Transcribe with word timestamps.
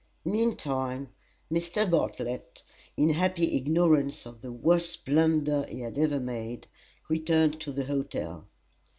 Meantime 0.25 1.09
Mr. 1.53 1.87
Bartlett, 1.87 2.63
in 2.97 3.09
happy 3.11 3.55
ignorance 3.55 4.25
of 4.25 4.41
the 4.41 4.51
worst 4.51 5.05
blunder 5.05 5.63
he 5.69 5.81
had 5.81 5.95
ever 5.95 6.19
made, 6.19 6.65
returned 7.07 7.61
to 7.61 7.71
the 7.71 7.85
hotel. 7.85 8.47